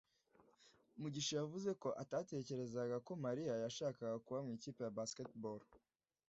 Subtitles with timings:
[0.99, 5.61] mugisha yavuze ko atatekerezaga ko mariya yashakaga kuba mu ikipe ya basketball